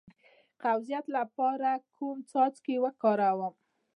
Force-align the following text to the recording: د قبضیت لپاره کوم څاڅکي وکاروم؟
د 0.03 0.03
قبضیت 0.63 1.05
لپاره 1.17 1.69
کوم 1.95 2.17
څاڅکي 2.31 2.75
وکاروم؟ 2.83 3.53